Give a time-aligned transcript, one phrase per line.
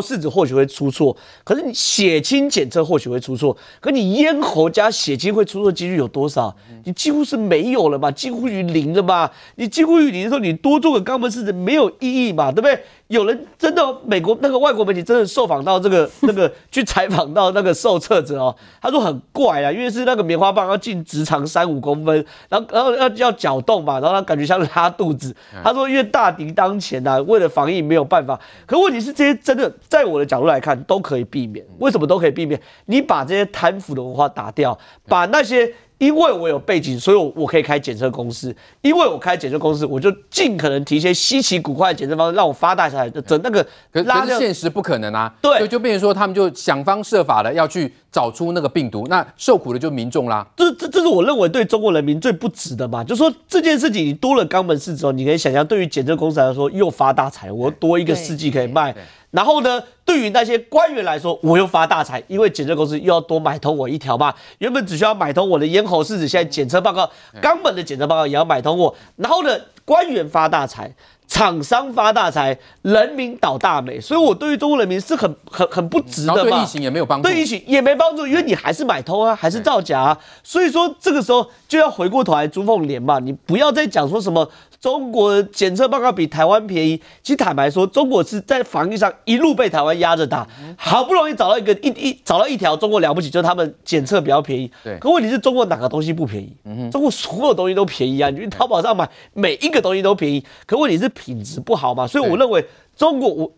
[0.00, 1.14] 试纸或许会出错，
[1.44, 6.54] 可是你血清检测或许会出错，可你咽喉加血清会出错几率有多少？
[6.84, 9.30] 你几乎是没有了嘛，几乎于零了嘛。
[9.56, 12.80] 你几乎于零的时候，你多做个肛门试纸没有意义嘛，对不对？
[13.12, 25.34] 有人真的美国那个外国媒体真的受访到这个 那个去采访到那个受测者哦，他说很怪啊，因为是那个棉花棒要进直肠三五公分，然后然后要要搅动嘛，然后他感觉像是拉肚子。
[25.62, 28.40] 他说因为大敌当前呐、啊，为了防疫没有办法。
[28.66, 32.58] 可问题是这些真的在我的角度来看都可以避免，为什么都可以避免？
[32.86, 35.72] 你把这些贪腐的文化打掉，把那些。
[36.02, 38.52] 因为我有背景，所以我我可以开检测公司。
[38.80, 43.08] 因为我开检测公司，我就尽可能提一些稀奇古怪的检测方式，让我发大财。
[43.08, 45.32] 整那个，可是现实不可能啊。
[45.40, 50.44] 对，就就变成说，他们就想方设法的要去找出那个病毒，那受苦的就民众啦。
[50.56, 53.04] 这这这是我认为对中国人民最不值的嘛。
[53.04, 58.92] 就说这件事情，你多了肛门市之后，你可以想象，对于检测公司来说又发大财，我多一个试剂可以卖。
[59.32, 64.32] 然后呢，对于那些官员来说，我又发大财，因为检测公司又要多买通我一条嘛。
[64.58, 67.10] 原本只需要买通我的咽喉试纸，现在检测报告、
[67.42, 68.94] 肛门的检测报告也要买通我。
[69.16, 70.94] 然后呢，官员发大财。
[71.28, 76.42] 厂商发大财，人民倒大霉，所以我对于中国人民是很很很不值的嘛。
[76.42, 80.18] 对疫情也没有帮助，对疫情也没帮助，因为你还是买通啊，还是造假啊。
[80.42, 84.46] 所以说这个时候就要回过头来朱凤莲嘛，你不要再讲说什么
[84.82, 87.00] 中国检测报告比台湾便宜。
[87.22, 90.44] 其实坦白说，中国是在防疫上一路被台湾压着打，
[90.76, 94.68] 好不容易找到一个一一找到一条中国了不起，就是他们检测比较便宜。
[94.82, 96.52] 对，可问题是中国哪个东西不便宜？
[96.64, 100.44] 嗯中国所有东西都便宜啊，你去淘宝上买每一个东西都便宜。
[100.66, 101.08] 可问题是。
[101.14, 102.64] 品质不好嘛，所以我认为
[102.96, 103.52] 中国我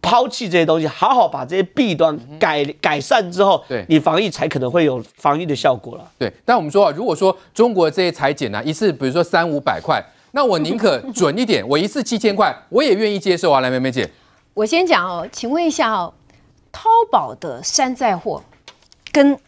[0.00, 6.10] 抛弃这些东西，好好把这些弊端改改善之后，对，你防疫才可能会有防疫的效果了。
[6.16, 13.60] 对，但我们说啊，如果说中国这些裁剪呢，一次比如说三五百块，那我宁可准一点，我一次七千块，我也愿意接受啊。
[13.60, 14.10] 来，梅梅姐，
[14.54, 16.14] 我先讲哦，请问一下哦，
[16.70, 18.42] 淘宝的山寨货
[19.12, 19.38] 跟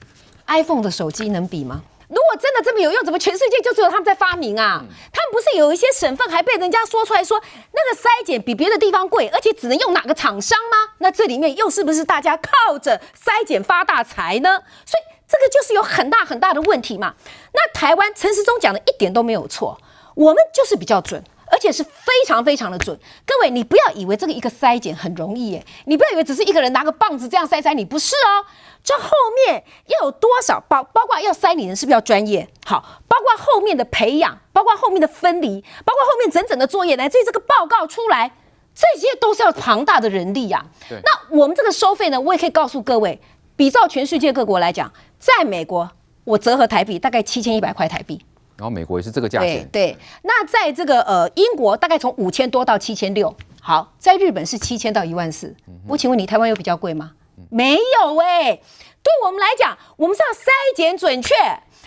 [0.46, 1.82] iPhone 的手机能比吗？
[2.08, 4.84] 如果真的这么有用，怎么全世界就只有他们在发明啊？
[5.12, 7.40] 他们不是有一些省份还被人家说出来说
[7.72, 10.92] 那个筛检比别的地方贵，而且只能用哪个厂商吗？
[10.98, 14.58] 那这里面又是不是大家靠着筛检发大财呢？
[14.84, 17.14] 所以这个就是有很大很大的问题嘛。
[17.54, 19.80] 那台湾陈时中讲的一点都没有错，
[20.14, 21.22] 我们就是比较准。
[21.50, 21.90] 而且是非
[22.26, 28.46] 常非常的准，各位，你不要以为这个一个筛检很容易耶，你不要以为只是一个人拿个棒子这样筛筛你，不是哦，
[28.82, 32.48] 这后面要有多少包，包括要筛你的人是不是要专业？
[32.64, 38.34] 好，包括后面的培养，包括后面的分离，包括后面整整的作业，乃至于这个报告出来，
[38.74, 40.64] 这些都是要庞大的人力呀。
[40.88, 43.20] 对，那我们这个收费呢，我也可以告诉各位，
[43.56, 45.90] 比照全世界各国来讲，在美国
[46.24, 48.24] 我折合台币大概七千一百块台币。
[48.62, 49.98] 然后美国也是这个价钱，对对。
[50.22, 55.52] 那在这个呃英国大概从五千多到七千六，好，在日本是七千到一万四。
[55.88, 57.10] 我请问你，台湾有比较贵吗？
[57.50, 58.62] 没有哎、欸。
[59.02, 61.34] 对我们来讲，我们是要筛检准确，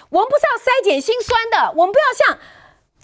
[0.10, 2.38] 我们不是要筛检心酸的，我们不要像。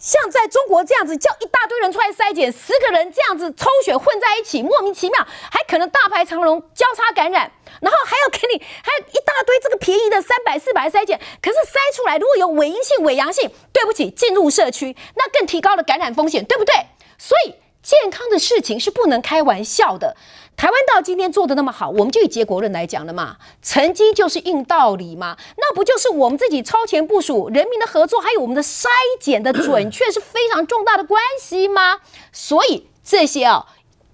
[0.01, 7.51] 像在中国这样子叫一大堆人出来筛检，十个人这样子抽血混在一起，莫名其妙，还可能大排长龙交叉感染，
[7.81, 16.73] 然后还要给你还有一大堆这个便宜的三百四百筛检，可是筛出来如果有伪阴性、伪阳性，对不起，进入社区那更提高了感染风险，对不对？
[17.19, 20.17] 所以健康的事情是不能开玩笑的。
[20.61, 28.85] 台湾到今天做得那么好，我们就以结果论来讲了嘛，成绩就是硬道理嘛，那不就是我们自己超前部署、人民的合作，还有我们的筛
[29.19, 31.97] 检的准确是非常重大的关系吗？
[32.31, 33.65] 所以这些啊，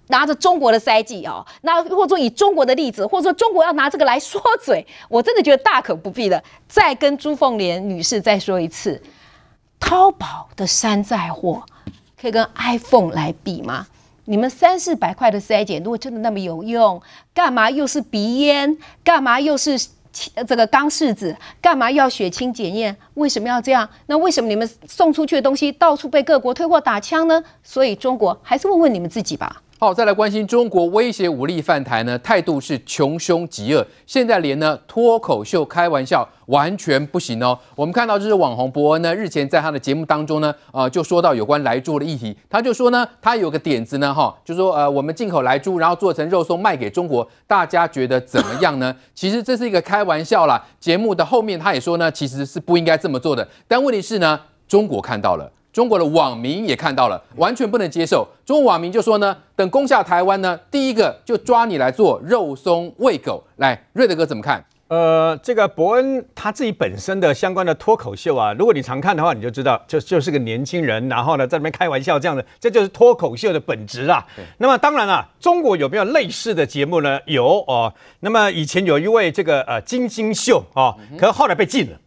[0.07, 6.41] 拿着中国的筛剂啊，那或者说以中国的例子，或者说中国要拿这个来说嘴，我真的觉得大可不必了。
[6.69, 9.03] 再跟朱凤莲女士再说一次，
[9.81, 11.61] 淘宝的山寨货
[12.17, 13.87] 可以跟 iPhone 来比吗？
[14.29, 17.01] 你们三四百块的筛检，如果真的那么有用，
[17.33, 18.77] 干嘛又是鼻烟？
[19.01, 19.79] 干嘛又是
[20.45, 21.35] 这个肛试纸？
[21.61, 22.95] 干嘛要血清检验？
[23.13, 23.89] 为什么要这样？
[24.07, 27.41] 那为什么你们送出去的东西到处被各国退货打枪呢？
[27.63, 29.61] 所以中国还是问问你们自己吧。
[29.79, 37.55] 好，再来关心中国威胁武力犯台呢，态度是穷凶极恶，现在连呢脱口秀开玩笑完全不行哦。
[37.75, 48.95] 我们看到就是网红伯恩呢，日前在他的节目当中呢，呃，就说到有关莱猪的议题，他就说呢，他有个点子呢，哈，就说呃，我们进口莱猪，然后做成肉松卖给中国，大家觉得怎么样呢？
[49.13, 50.65] 其实这是一个开玩笑啦。
[50.79, 55.51] 节目的后面他也说呢，其实是不应该这么做的，但问题是呢，中国看到了。
[55.77, 58.27] 中国的网民也看到了，完全不能接受。
[58.43, 63.43] 中国网民就说呢，等攻下台湾呢，第一个就抓你来做肉松喂狗。
[63.57, 64.65] 来，瑞德哥怎么看？
[64.87, 74.25] 呃，这个伯恩他自己本身的相关的脱口秀啊，如果你常看的话，你就知道，就就是个年轻人，然后呢在那边开玩笑这样的，这就是脱口秀的本质啊。
[74.57, 77.19] 那么当然了、啊，中国有没有类似的节目呢？
[77.27, 77.93] 有哦。
[78.21, 81.97] 那么以前有一位这个呃金星秀哦，可是后来被禁了。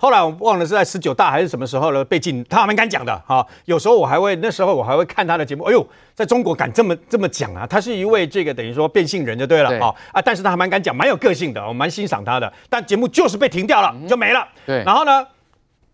[0.00, 3.44] 后来我忘了是在十九大还是什么时候了被禁，他还蛮敢讲的哈。
[3.64, 5.84] 有时候我还会那时候我还会看他的节目，哎呦，
[6.14, 7.66] 在中国敢这么这么讲啊！
[7.66, 10.22] 他是一位这个等于说变性人就对了啊啊！
[10.22, 12.52] 但是他还蛮敢讲，蛮有个性的，我蛮欣赏他的。
[12.70, 14.46] 但节目就是被停掉了，就没了。
[14.64, 15.26] 对，然后呢，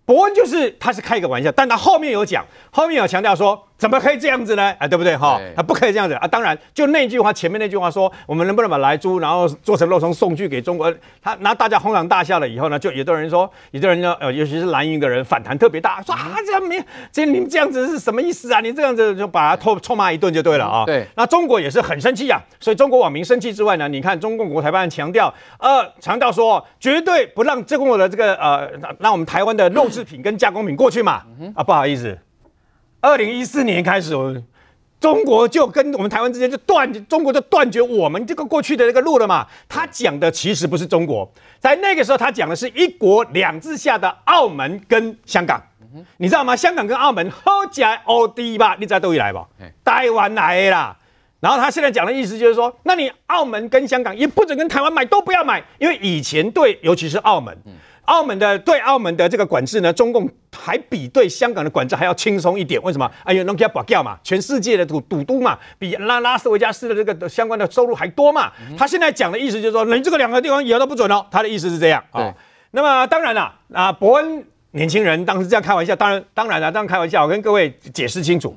[0.04, 3.66] 伯恩就是他是开一个玩笑，但他后面有讲，后面有强调说。
[3.76, 4.72] 怎么可以这样子呢？
[4.78, 5.16] 啊，对不对？
[5.16, 6.26] 哈，啊，不可以这样子啊！
[6.26, 10.92] 当然，就那句话，前面那句话说，我们能不能把莱猪，然后做成肉松送去给中国？
[11.20, 16.82] 他那大家哄堂大笑了以后呢，就有的人说， 有的人呢，呃，尤其是蓝营的人反弹特别大，说啊，这样没，
[17.12, 18.60] 这你们这样子是什么意思啊？
[18.60, 20.84] 你这样子就把他臭臭骂一顿就对了啊！
[20.86, 28.70] 对，那中国也是很生气啊，所以中国网民生气之外呢，你看中共国台办强调，呃，强调说绝对不让中国的这个呃，
[29.00, 31.22] 让我们台湾的肉制品跟加工品过去嘛，
[31.54, 32.16] 啊，不好意思。
[33.04, 34.12] 二零一四年开始，
[34.98, 39.46] 中国就跟我们台湾之间就断，中国就断绝我们这个过去的那个路了嘛。
[39.68, 41.30] 他讲的其实不是中国，
[41.60, 45.62] 在那个时候他讲的是一国两制下的澳门跟香港，
[46.16, 46.56] 你知道吗？
[46.56, 48.74] 香港跟澳门好讲奥迪吧？
[48.80, 49.46] 你知道都一来吧？
[49.84, 50.96] 台湾来啦。
[51.40, 57.54] 然后他现在讲的意思就是说，那你澳门跟香港也不准跟台湾买，都不要买，因为以前对，尤其是澳门。
[58.06, 62.80] 澳门的对澳门的这个管制呢，中共还比对香港的管制还要轻松一点。
[62.82, 63.10] 为什么？
[63.24, 64.18] 哎呦，能给他保掉嘛？
[64.22, 68.52] 全世界的赌赌都嘛，比拉拉斯维加斯的这个相关的收入还多嘛。
[68.60, 71.24] 嗯、他现在讲的意思就是说，你这个两个地方以后都不准哦。
[71.30, 72.20] 他的意思是这样啊。
[72.20, 72.34] 对
[72.72, 77.22] 那么当然了，啊，伯恩年轻人当时这样开玩笑，当然当然了，当然开玩笑。
[77.22, 78.56] 我跟各位解释清楚，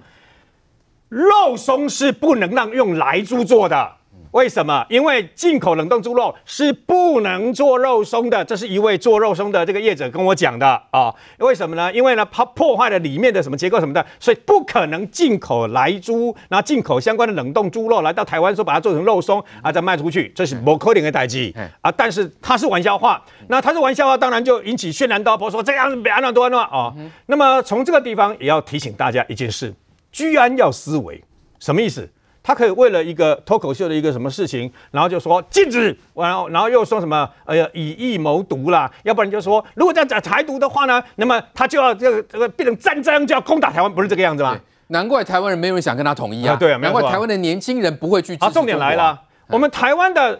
[1.10, 3.97] 肉松是不能让用莱猪做的。
[4.32, 4.86] 为什么？
[4.90, 11.14] 因为进口冷冻猪肉是不能做肉松的，这是一位做肉松的这个业者跟我讲的啊。
[11.40, 11.92] 为什么呢？
[11.94, 21.92] 因为呢，它破坏了里面的什么结构什么的，所以不可能进口来猪，然后进口相关的冷冻猪肉来到台湾，说把它做成肉松啊，再卖出去，这是不可能的代际啊。
[21.92, 26.94] 但是它是玩笑话，那它是玩笑话，当然就引起轩然大波，说这样别安多了啊。
[27.28, 29.74] 那么从这个地方也要提醒大家一件事：
[30.12, 31.24] 居安要思危，
[31.60, 32.10] 什么意思？
[32.48, 44.58] 他可以为了一个脱口秀的一个什么事情，然后就说禁止，然后然后又说什么，哎呀，以疫谋独啦，要不然就说如果这样讲台独的话呢，那么他就要这个这个变成战争，就要攻打台湾，不是这个样子吗？
[44.88, 46.56] 难怪台湾人没有人想跟他统一啊！
[46.56, 48.38] 对啊，难怪台湾的年轻人不会去。
[48.38, 50.40] 啊，重点来了，我们台湾的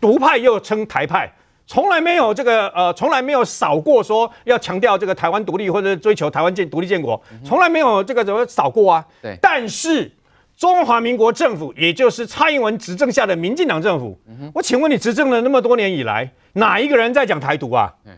[0.00, 1.28] 独派又称台派，
[1.66, 9.04] 从来没有这个呃，从来没有少过说要强调这个台湾独立或者追求台湾建独立建国，从来没有这个怎么少过啊？
[9.20, 10.12] 对，但是。
[10.58, 17.94] 中华民国政府，也就是蔡英文执政下的民进党政府，嗯、我请问你执政了那么多年以来，哪一个人在讲台独啊？
[18.04, 18.12] 嗯、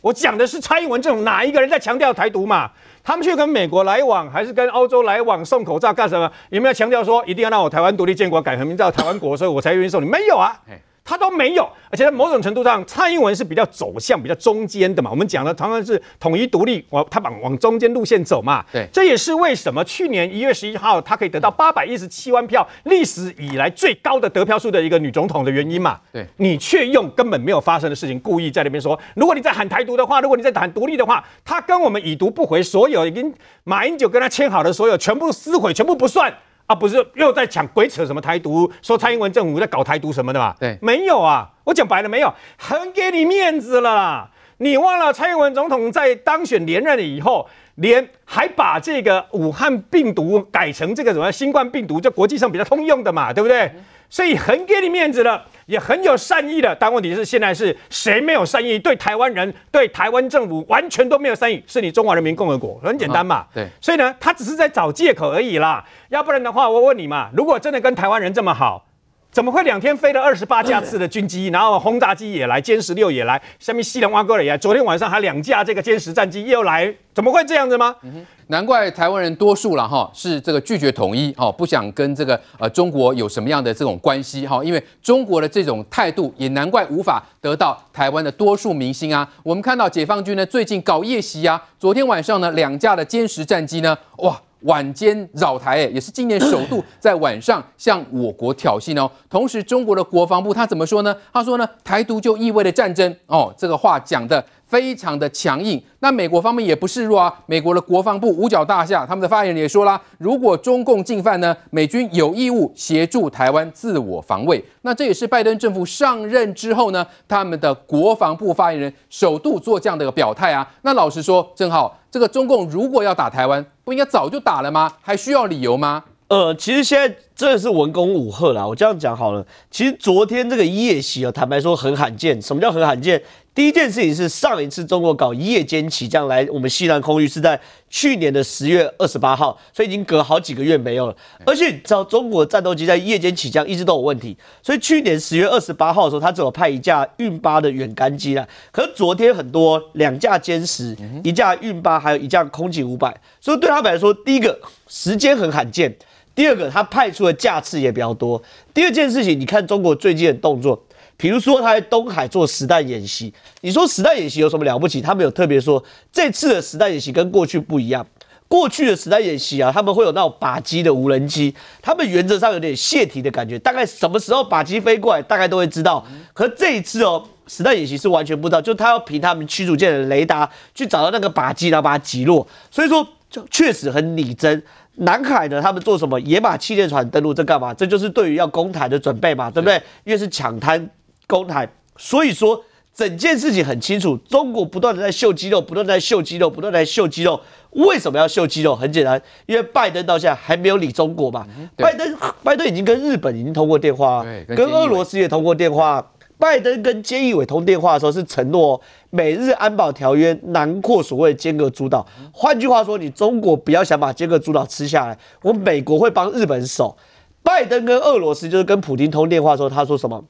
[0.00, 2.68] 我讲的是蔡英文政府，哪一个人在强调台独嘛？
[3.04, 6.28] 他们去跟美国来往，还是跟欧洲来往送口罩干什么？
[6.50, 10.06] 有没有强调说一定要让我台湾独立建国，改革名叫台湾国，所以我才愿意送你？
[10.08, 10.60] 没有啊。
[11.04, 15.10] 他都没有，而且在某种程度上，蔡英文是比较走向比较中间的嘛。
[15.10, 18.64] 我们讲的常常是统一独立，往他往往中间路线走嘛。
[18.72, 26.00] 对，这也是为什么去年一月十一号，他可以得到八百一十七万票，历史以来最高的得票数的一个女总统的原因嘛。
[26.10, 33.30] 对，你却用根本没有发生的事情，故意在那边说，如果你在喊台独的话，如果你在喊独立的话，他跟我们已读不回，所有已经
[33.64, 36.32] 马英九跟他签好的所有全部撕毁，全部不算。
[36.66, 40.54] 啊，不是又在抢鬼扯什么台独，说蔡英文政府在搞台独什么的嘛？
[40.58, 44.30] 对，没有啊，我讲白了没有，很给你面子了啦。
[44.58, 53.62] 你忘了蔡英文总统在当选连任了以后，连还把这个武汉病毒改成这个什么新冠病毒，就国际上比较通用的嘛，对不对？
[53.64, 58.78] 嗯所以很给你面子了，也很有善意的，但问题是现在是谁没有善意？
[58.78, 63.44] 对台湾人、对台湾政府完全都没有善意，是你中华人民共和国，很简单嘛。
[63.52, 65.84] 对，所以呢，他只是在找借口而已啦。
[66.10, 68.86] 要不然的话，我问你嘛，如果真的跟台湾人这么好，
[69.34, 77.96] 怎么会两天飞了二十八架次的军机，然后轰炸机也来，歼十六也来，下面西兰挖沟也来，昨天晚上还两架这个歼十战机又来，怎么会这样子吗？
[78.04, 89.26] 嗯难怪台湾人多数了哈，是这个拒绝统一哈，不想跟这个呃中国有什么样的这种关系哈，因为中国的这种态度，也难怪无法得到台湾的多数民心啊。
[89.42, 99.10] 我们看到解放军呢最近搞夜袭啊，昨天晚上呢两架的歼十战机呢，哇，晚间扰台，哎，也是今年首度在晚上向我国挑衅哦。
[99.30, 101.16] 同时，中国的国防部他怎么说呢？
[101.32, 104.44] 他说呢，台独就意味着战争哦，这个话讲的。
[104.66, 105.80] 非常的强硬。
[106.00, 114.64] 那美国方面也不示弱啊，美国的国防部五角大厦他们的发言人也说啦，如果中共进犯呢，美军有义务协助台湾自我防卫。
[114.82, 120.68] 那这也是拜登政府上任之后呢，他们的国防部发言人首度做这样的一个表态啊。
[120.82, 124.92] 那老实说，正好这个中共如果要打台湾，不应该早就打了吗？
[125.02, 126.04] 还需要理由吗？
[126.28, 128.66] 呃，其实现在真的是文攻武赫啦。
[128.66, 132.40] 我这样讲好了，其实昨天这个夜袭啊，坦白说很罕见。
[132.40, 133.20] 什么叫很罕见？
[133.54, 141.16] 第一件事情是上一次中国搞夜间起降来我们西南空域是在去年的十月二十八号，所以已经隔好几个月没有了。
[141.44, 148.44] 而且你知道中国战斗机在夜间起降一直都有问题，所以去年十月二十八号的时候，他只有派一架运八的远干机啦。
[148.72, 155.96] 可是昨天很多两架歼十，一架运八，还有一架空警五百，所以对他们来说，第一个时间很罕见。
[156.34, 158.42] 第二个，他派出的架次也比较多。
[158.72, 160.82] 第二件事情，你看中国最近的动作，
[161.16, 163.32] 比如说他在东海做实弹演习。
[163.60, 165.00] 你说实弹演习有什么了不起？
[165.00, 168.04] 他们有特别说，这次的实弹演习跟过去不一样。
[168.46, 176.04] 过去的实弹演习啊，他们会有那种靶机的无人机，他们原则上有点泄题的感觉，大概什么时候靶机飞过来，大概都会知道。
[176.32, 182.46] 可这一次哦，实弹演习是完全不知道，就他要凭他们驱逐舰的雷达去找到那个靶机，然后把它击落。
[182.70, 184.62] 所以说，就确实很拟真。
[184.96, 186.20] 南海呢，他们做什么？
[186.20, 187.74] 野马气垫船登陆，这干嘛？
[187.74, 189.74] 这就是对于要攻台的准备嘛，对不对？
[190.04, 190.88] 因为是抢滩
[191.26, 194.16] 攻台，所以说整件事情很清楚。
[194.18, 197.40] 中国不断的在秀肌肉，不断在秀肌肉，不断在秀肌肉。
[197.70, 198.76] 为什么要秀肌肉？
[198.76, 201.44] 很简单，因为拜登到现在还没有理中国嘛。
[201.76, 206.10] 拜登，拜登已经跟日本已经通过电话，跟俄罗斯也通过电话。
[206.44, 212.06] 拜登跟菅义伟通电话的时候是承诺美日安保条约囊括所谓尖阁诸岛。
[212.32, 216.98] 换句话说，你中国不要想把尖阁诸岛吃下来，我美国会帮日本守。
[217.42, 220.22] 拜登跟俄罗斯就是跟普京通电话的时候，他说什么？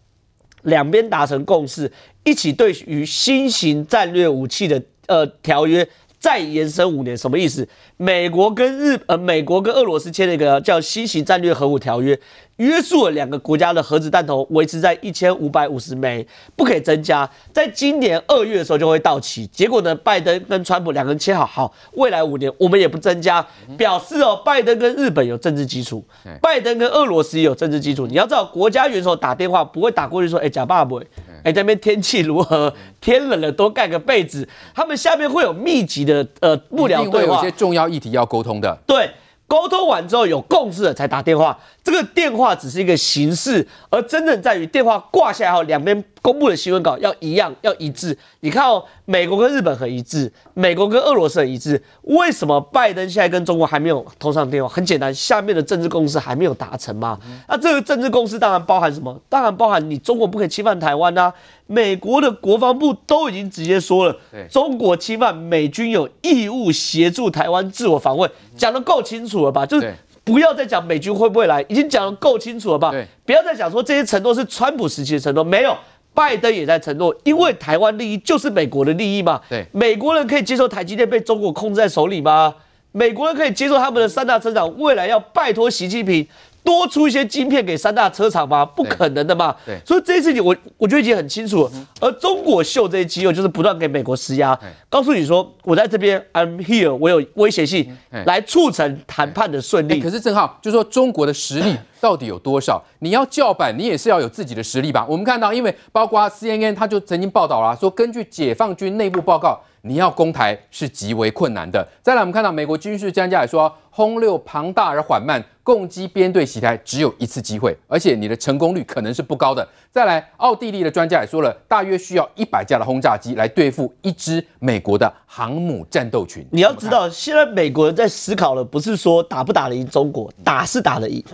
[0.62, 1.90] 两边达成共识，
[2.22, 5.88] 一起对于新型战略武器的呃条约
[6.24, 7.68] 再延伸五年，什么意思？
[7.98, 12.18] 美国跟日呃美国跟俄罗斯签了一个叫新型战略核武条约。
[12.58, 17.28] 约束了两个国家的核子弹头维持在一千五百五十枚，不可以增加。
[17.52, 19.44] 在今年二月的时候就会到期。
[19.48, 23.44] 结果呢，拜登跟川普两个人签好，好，未来五年我们也不增加，
[23.76, 26.02] 表示哦，拜登跟日本有政治基础，
[26.40, 28.06] 拜登跟俄罗斯也有政治基础。
[28.06, 30.96] 你要知道，国家元首打电话不会打过去说，哎，假爸爸，
[31.44, 32.74] 哎，这边天气如何？
[33.00, 34.48] 天冷了，多盖个被子。
[34.74, 38.76] 他们下面会有密集的呃幕僚对话，有一些重要议题要沟通的。
[38.86, 39.08] 对。
[39.46, 48.16] 沟通完之后有共识了才打电话，这个电话只是一个形式，而真正在于电话挂下来后，两边公布的新闻稿要一样，要一致。
[48.40, 51.82] 你看哦，美国跟日本很一致，美国跟俄罗斯很一致。
[52.04, 54.66] 为什么拜登现在跟中国还没有通上电话？
[54.66, 57.18] 很简单，下面的政治共识还没有达成嘛。
[57.46, 59.20] 那这个政治共识当然包含什么？
[59.28, 61.30] 当然包含你中国不可以侵犯台湾呐。
[61.66, 64.16] 美国的国防部都已经直接说了，
[64.50, 68.26] 中国侵犯美军有义务协助台湾自我防卫，
[68.56, 69.66] 讲得够清楚了吧？
[69.66, 72.94] 就是不要再讲美军会不会来，已经讲得够清楚了吧？
[73.26, 75.74] 不要再讲说这些承诺是川普时期的承诺，没有，
[76.14, 79.40] 拜登也在承诺，因为台湾利益就是美国的利益嘛。
[79.48, 82.54] 对，美国人可以接受台积电被中国控制在手里吗？
[82.92, 86.24] 美国人可以接受他们的三大增长未来要拜托习近平？
[86.64, 88.64] 多出一些晶片给三大车厂吗？
[88.64, 89.54] 不可能的嘛。
[89.66, 91.70] 对，所以这一次你我我觉得已经很清楚了。
[92.00, 97.94] 而中国秀这些肌肉，就是不断给美国施压，告诉你说我在这边，I'm here，我有威胁性，
[98.24, 100.00] 来促成谈判的顺利。
[100.00, 102.82] 可是正好就是说中国的实力到底有多少？
[103.00, 105.04] 你要叫板，你也是要有自己的实力吧？
[105.06, 109.60] 我们看到，因为包括 CNN，他就曾经报道了，说根据解放军内部报告。
[109.86, 111.86] 你要攻台是极为困难的。
[112.00, 119.66] 再来，我们看到美国军事专家也说，轰六庞大而缓慢，攻击编队洗台只有一次机会，而且你的成功率可能是不高的。
[119.90, 126.46] 再来，奥地利的专家也说了，大约需要一百架的轰炸机来对付一支美国的航母战斗群。
[126.52, 131.24] 你要知道，现在美国人在思考的不是说打不打得赢中国，打是打得赢，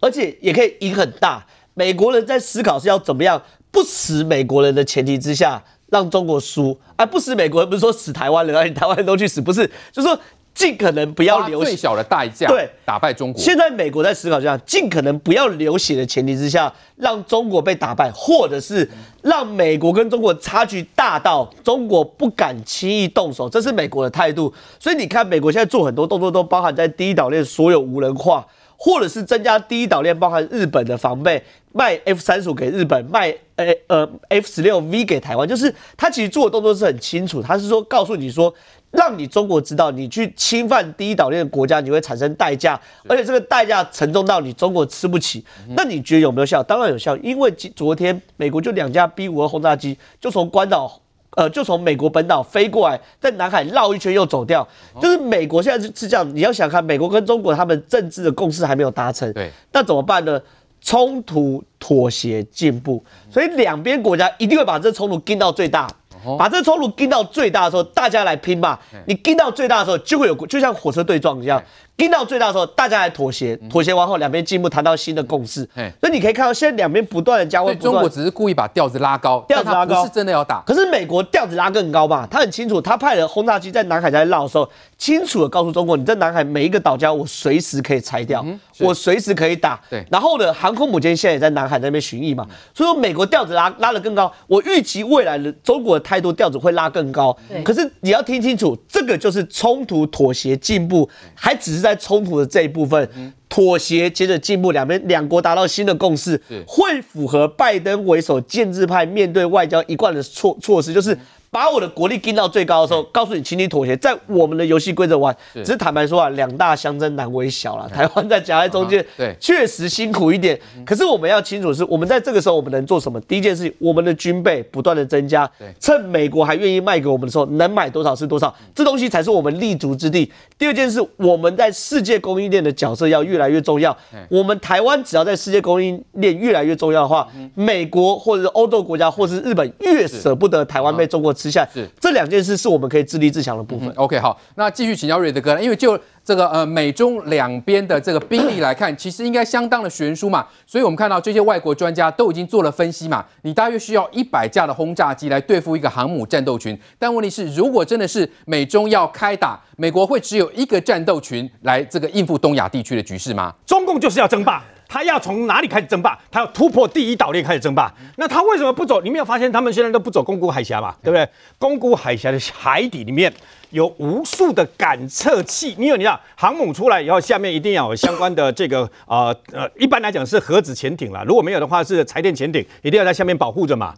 [0.00, 1.46] 而且也可以赢很大。
[1.74, 5.62] 美国人在思考是要怎么样不死美国人的前提之下。
[5.90, 10.18] 让中国输，而不死美国人，不是说死台湾人，让你台湾人都去死，不是，就是说
[10.54, 13.42] 尽可能不要流血，最小的代价，对，打败中国。
[13.42, 18.88] 现在美国在思考这样，尽可能不要流血的前提之下，让中国被打败，或者是
[19.22, 24.52] 让美国跟中国差距大到中国不敢轻易动手，这是美国的态度。
[24.78, 28.46] 所以你看，美国现在做很多动作，都包含在第一岛链所有无人化。
[28.76, 31.42] 或者是增加第一岛链，包含日本的防备，
[31.72, 38.52] 卖 F 三十五给日本，卖呃呃 F 十六 V 给台湾，就是他其实做的动作是很清楚，他是说告诉你说，
[38.94, 45.44] 让你中国知道，你去侵犯第一岛链的国家，你会产生代价，而且这个代价沉重到你中国吃不起。
[45.76, 46.62] 那你觉得有没有效？
[46.62, 51.00] 当然有效，因为昨天美国就两架 B 五二轰炸机就从关岛
[51.36, 54.66] 呃，就从美国本岛飞过来，在南海绕一圈又走掉。
[55.02, 60.40] 就是美国现在是是这样，你要想看，美国跟中国他们政治的共识还没有达成，对，那怎么办呢？
[60.80, 65.88] 冲突、妥协、进步，所以两边国家一定会把这冲突盯到最大。
[66.38, 68.80] 把这冲突盯到最大的时候，大家来拼吧。
[69.06, 71.62] 你盯到最大的时候，就会有就像火车对撞一样。
[71.96, 75.68] 盯到最大的时候，大家来妥协，妥协完后，两边进步，谈到新的共识。
[76.00, 77.78] 所以你可以看到，现在两边不断的加温。
[77.78, 80.60] 中国只是故意把调子拉高，调子拉高是真的要打。
[80.66, 82.26] 可是美国调子拉更高嘛？
[82.26, 88.44] 他很清楚，他派了轰炸机在南海在绕的时候，清楚的告诉中国，你在南海每一个岛礁，我随时可以拆掉，
[88.80, 89.80] 我随时可以打。
[89.88, 90.04] 对。
[90.10, 94.32] 然后呢，航空母舰现在也在南海在那边巡弋嘛，所以说美国调子拉拉得更高。
[94.48, 97.36] 我预期未来的中国的态度调子会拉更高。
[97.64, 102.64] 可是你要听清楚，这个就是冲突、妥协、进步，还只是在冲突的这。
[102.64, 103.06] 一部分
[103.46, 111.16] 妥协，接着进步，两边两国达到新的共识，会符合拜登为首建制派面对外交一贯的措措施，就是。
[111.54, 115.32] 把我的国力盯到最高的时候，告诉你，请你妥协，在我们的游戏规则玩。
[115.54, 117.88] 只是坦白说啊，两大相争难为小了。
[117.88, 120.58] 台湾在夹在中间，对，确实辛苦一点。
[120.84, 123.20] 可是我们要清楚的是，我们在这个时候我们能做什么？
[123.20, 130.28] 第一件事情，我们的军备不断的增加，趁美国还愿意卖给我们的时候，能买多少是多少，这东西才是我们立足之地。
[130.58, 133.96] 第二件事，我们在世界供应链的角色要越来越重要。
[134.28, 141.32] 我们台湾只要在世界供应链越来越重要的话，美国或者是欧洲国家或者是日本越舍不得台湾被中国。
[141.44, 143.92] 吃下是这两件事，是我们可以自立自强的部分。
[143.96, 150.46] OK，好，那继续请教瑞德哥，因为就这个呃美中两边的这个兵力来看，其实应该相当的悬殊嘛。
[150.66, 153.22] 所以我们看到这些外国专家都已经做了分析嘛。
[153.42, 163.52] 你大约需要一百架的轰炸机来对付一个航母战斗群，但问题是，如果真的是美中要开打，美国会只有一个战斗群来这个应付东亚地区的局势吗？
[163.66, 164.64] 中共就是要争霸。
[164.94, 166.16] 他要从哪里开始争霸？
[166.30, 167.92] 他要突破第一岛链开始争霸。
[168.14, 169.00] 那他为什么不走？
[169.00, 170.94] 你没有发现他们现在都不走宫古海峡嘛？
[171.02, 171.28] 对不对？
[171.58, 173.32] 宫古海峡的海底里面
[173.70, 175.74] 有无数的感测器。
[175.78, 181.24] 你有，你知道，航母出来以后，下面一定要有相关的这个呃呃，一般来讲是核子潜艇啦。
[181.26, 183.92] 如果没有的话，是柴电潜艇，一定要在下面保护着嘛。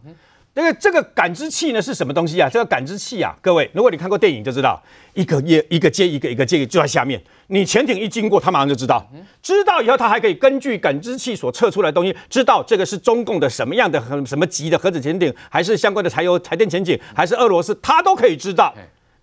[0.56, 2.48] 那个这个感知器呢是什么东西啊？
[2.50, 4.82] 这个感知器啊，各位，如果你看过电影就知道，
[5.12, 7.22] 一个接一个接一个，一个接一个就在下面。
[7.48, 9.06] 你潜艇一经过，它马上就知道，
[9.42, 18.72] 知道以后，它还可以根据感知器所测出来的东西，知道这个是中共的什么样的什么级的核子潜艇，还是相关的柴油柴电潜艇，还是俄罗斯，它都可以知道。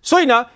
[0.00, 0.46] 所以呢，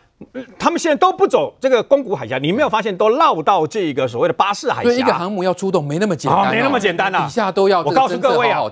[0.60, 4.90] 他们现在都不走这个宫古海峡，你没有发现都绕到这个所谓的巴士海峡。
[4.90, 7.82] 所以一个航母要出动没那么简单，没那么简单啊，底下都要。
[7.82, 8.62] 我告诉各位啊。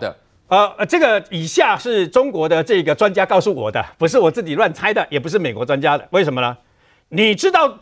[0.48, 6.06] 呃，这个以下是中国的这个专家告诉我的，不是我自己乱猜的，也不是美国专家的。
[6.10, 6.56] 为什么呢？
[7.08, 7.78] 你知道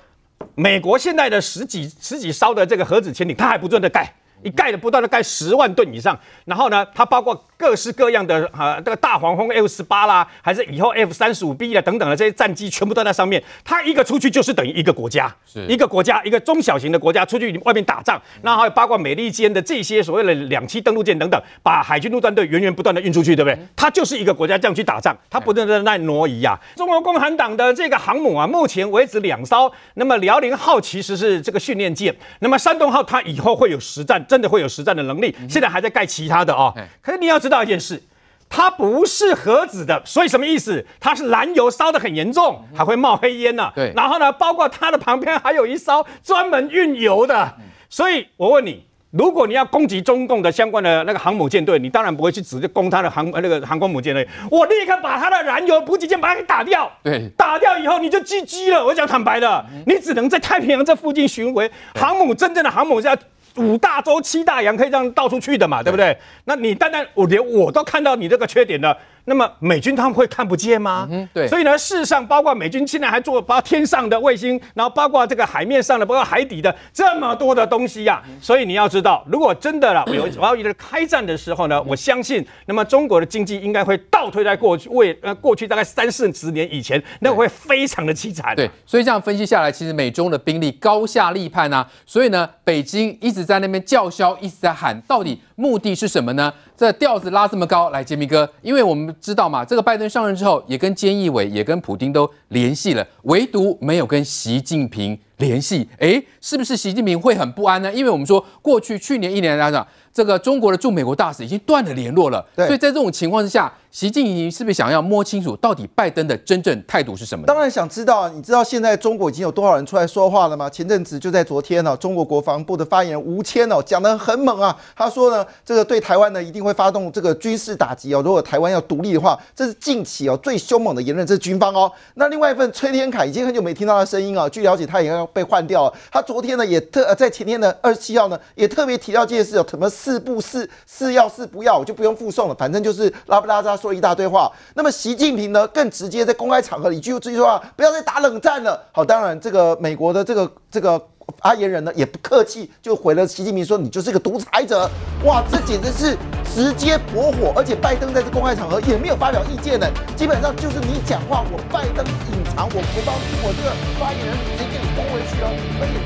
[0.55, 4.15] 美国现在的十几十几艘的这个核子潜艇，它还不断的盖。
[4.43, 13.43] 一盖的不断的盖十万吨以上，然后呢，它包括各式各样的啊，这个大黄蜂 F 十八啦，还是以后 F 三十五 B 啦等等的这些战机，全部都在上面。
[13.65, 23.59] 它一个出去就是等于一个国家，是一个国家，一个中小型的国家出去外面打仗，然后还有包括美利坚的这些所谓的两栖登陆舰等等，把海军陆战队源源不断的运出去，对不对？
[23.75, 26.61] 它就是一个国家这样去打仗，它不断的在挪移啊。
[26.77, 34.23] 中国共产党的这个航母啊，目前为止两艘，那么辽宁号其实是这个训练舰，那么山东号它以后会有实战。
[34.29, 36.75] 真的会有实战的能力，现在还在盖其他的哦。
[37.01, 38.03] 可是你要知道一件事，
[38.49, 40.85] 它不是核子的，所以什么意思？
[41.01, 43.71] 它是燃油烧的很严重，还会冒黑烟呢。
[43.75, 47.55] 对，然后呢，包括它的旁边还有一艘专门运油的。
[47.89, 56.91] 所以我问你，如果你要攻击中共的相关的那个航母舰队，你当然不会去直接攻它的航那个航空母舰队，我立刻把它的燃油补给舰把它给打掉。
[57.03, 58.85] 对，打掉以后你就 GG 了。
[58.85, 61.71] 我讲坦白的，你只能在太平洋这附近巡回。
[61.95, 63.17] 航母真正的航母是要。
[63.57, 66.17] 五大洲七大洋可以这样到处去的嘛，对不对？
[66.45, 68.97] 那你单单我连我都看到你这个缺点了。
[69.27, 71.09] 那么美军他们会看不见吗？
[71.11, 71.49] 嗯，对。
[71.49, 78.23] 所以呢，事实上，包括美军现在还做包括天上的卫星，然后包括这个海面上的，包括海底的这么多的东西呀、啊。
[78.41, 88.55] 所以你要知道，如果真的了有我要一个开战的时候呢，我相信，那么中国的经济应该会倒退在过去为呃过去大概三四十年以前，那会非常的凄惨、啊。
[88.55, 91.89] 对，所以这样分析下来，其实美中的兵力高下立判啊。
[92.05, 96.53] 所以呢，北京一直在那边叫嚣，一直在喊，到底目的是什么呢？
[96.77, 105.89] 这调子拉这么高，来，杰明哥，因为我们知道嘛，这个拜登上任之后，也跟菅义伟、也跟普京都联系了，唯独没有跟习近平联系。
[105.99, 107.93] 诶，是不是习近平会很不安呢？
[107.93, 112.45] 因为我们说，过去去年一年来讲，这个中国的驻美国大使已经断了联络了。
[112.57, 117.47] 所以在这种情况之下，习近平是不是想要摸清楚到底拜登的真正态度是什么？
[117.47, 118.33] 当然想知道啊！
[118.35, 120.69] 你知道现在中国已经有多少人出来说话了吗？
[120.69, 131.89] 前阵子就在昨天呢、中国国防部的发言人吴谦哦讲得很猛啊，他说呢，这个对台湾呢一定会发动这个军事打击哦，如果台湾要独立的话，这是近期哦最凶猛的言论，这是军方哦。
[132.15, 135.95] 那另外一份崔天凯已经很久没听到他声音啊，据了解他也要被换掉了。
[136.11, 144.51] 他昨天呢也特在前天的二十七号呢也特别提到这件事哦，什么是不是是要是不要，我就不用复诵了，反正就是拉不拉扎说一大堆话。
[144.73, 148.83] 那么习近平呢，更直接在公开场合里就这句话，不要再打冷战了。
[148.93, 150.99] 好，当然这个美国的这个这个
[151.37, 154.89] 发言人呢，也不客气，就回了习近平说：“你就是个独裁者。”
[155.27, 156.17] 哇，这简直是
[156.55, 163.71] 直接驳火，而且拜登在这公开场合也没有发表意见呢，基本上就是你讲话，我拜登隐藏，我不帮我这个
[164.01, 166.04] 发言人直接给你攻回去哦，而且。